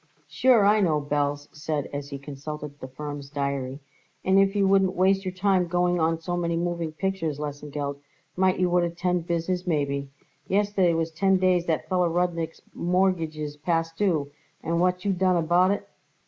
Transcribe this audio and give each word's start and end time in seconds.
"Sure, 0.27 0.65
I 0.65 0.79
know," 0.81 0.99
Belz 0.99 1.47
said 1.51 1.87
as 1.93 2.09
he 2.09 2.17
consulted 2.17 2.79
the 2.79 2.87
firm's 2.87 3.29
diary; 3.29 3.79
"and 4.25 4.39
if 4.39 4.55
you 4.55 4.67
wouldn't 4.67 4.95
waste 4.95 5.23
your 5.23 5.31
time 5.31 5.67
going 5.67 5.99
on 5.99 6.19
so 6.19 6.35
many 6.35 6.57
moving 6.57 6.91
pictures, 6.91 7.37
Lesengeld, 7.39 7.99
might 8.35 8.57
you 8.59 8.67
would 8.71 8.83
attend 8.83 9.21
to 9.21 9.27
business 9.27 9.67
maybe. 9.67 10.09
Yesterday 10.47 10.95
was 10.95 11.11
ten 11.11 11.37
days 11.37 11.67
that 11.67 11.87
feller 11.87 12.09
Rudnik's 12.09 12.63
mortgage 12.73 13.37
is 13.37 13.57
past 13.57 13.95
due, 13.95 14.31
and 14.63 14.81
what 14.81 14.95
did 14.95 15.05
you 15.05 15.13
done 15.13 15.37
about 15.37 15.69
it? 15.69 15.87